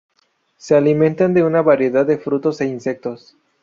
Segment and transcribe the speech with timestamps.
[0.57, 3.35] Se alimentan de una variedad de frutos e insectos.